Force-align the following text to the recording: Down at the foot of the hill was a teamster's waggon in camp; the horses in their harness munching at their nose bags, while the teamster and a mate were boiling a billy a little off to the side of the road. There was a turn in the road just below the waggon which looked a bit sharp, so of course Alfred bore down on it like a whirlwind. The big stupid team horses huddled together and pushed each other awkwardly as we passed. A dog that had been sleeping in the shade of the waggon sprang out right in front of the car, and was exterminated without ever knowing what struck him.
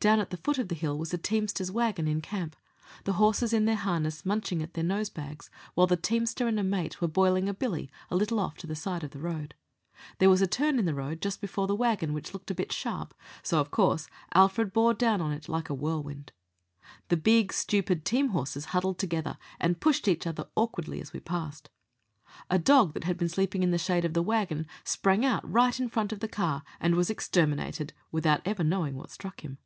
Down 0.00 0.20
at 0.20 0.30
the 0.30 0.36
foot 0.36 0.58
of 0.58 0.68
the 0.68 0.76
hill 0.76 0.96
was 0.96 1.12
a 1.12 1.18
teamster's 1.18 1.72
waggon 1.72 2.06
in 2.06 2.20
camp; 2.20 2.54
the 3.02 3.14
horses 3.14 3.52
in 3.52 3.64
their 3.64 3.74
harness 3.74 4.24
munching 4.24 4.62
at 4.62 4.74
their 4.74 4.84
nose 4.84 5.08
bags, 5.10 5.50
while 5.74 5.88
the 5.88 5.96
teamster 5.96 6.46
and 6.46 6.60
a 6.60 6.62
mate 6.62 7.00
were 7.00 7.08
boiling 7.08 7.48
a 7.48 7.54
billy 7.54 7.90
a 8.08 8.14
little 8.14 8.38
off 8.38 8.56
to 8.58 8.68
the 8.68 8.76
side 8.76 9.02
of 9.02 9.10
the 9.10 9.18
road. 9.18 9.56
There 10.18 10.30
was 10.30 10.40
a 10.40 10.46
turn 10.46 10.78
in 10.78 10.84
the 10.84 10.94
road 10.94 11.20
just 11.20 11.40
below 11.40 11.66
the 11.66 11.74
waggon 11.74 12.12
which 12.12 12.32
looked 12.32 12.48
a 12.48 12.54
bit 12.54 12.72
sharp, 12.72 13.12
so 13.42 13.58
of 13.58 13.72
course 13.72 14.06
Alfred 14.34 14.72
bore 14.72 14.94
down 14.94 15.20
on 15.20 15.32
it 15.32 15.48
like 15.48 15.68
a 15.68 15.74
whirlwind. 15.74 16.30
The 17.08 17.16
big 17.16 17.52
stupid 17.52 18.04
team 18.04 18.28
horses 18.28 18.66
huddled 18.66 19.00
together 19.00 19.36
and 19.58 19.80
pushed 19.80 20.06
each 20.06 20.28
other 20.28 20.46
awkwardly 20.54 21.00
as 21.00 21.12
we 21.12 21.18
passed. 21.18 21.70
A 22.48 22.56
dog 22.60 22.94
that 22.94 23.02
had 23.02 23.18
been 23.18 23.28
sleeping 23.28 23.64
in 23.64 23.72
the 23.72 23.78
shade 23.78 24.04
of 24.04 24.14
the 24.14 24.22
waggon 24.22 24.68
sprang 24.84 25.26
out 25.26 25.50
right 25.52 25.76
in 25.80 25.88
front 25.88 26.12
of 26.12 26.20
the 26.20 26.28
car, 26.28 26.62
and 26.78 26.94
was 26.94 27.10
exterminated 27.10 27.92
without 28.12 28.40
ever 28.44 28.62
knowing 28.62 28.94
what 28.94 29.10
struck 29.10 29.40
him. 29.40 29.58